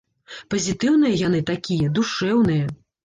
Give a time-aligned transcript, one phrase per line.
[0.53, 2.65] Пазітыўныя яны такія, душэўныя.